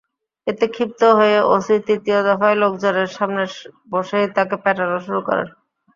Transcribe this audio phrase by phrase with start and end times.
[0.47, 3.43] এতে ক্ষিপ্ত হয়ে ওসি তৃতীয় দফায় লোকজনের সামনে
[3.91, 5.47] বসেই তাকে পেটানো শুরু করেন।